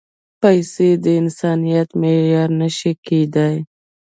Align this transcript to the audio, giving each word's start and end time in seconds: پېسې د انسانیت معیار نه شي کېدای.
پېسې 0.41 0.89
د 1.03 1.05
انسانیت 1.21 1.89
معیار 2.01 2.49
نه 2.59 2.69
شي 2.77 2.91
کېدای. 3.05 3.55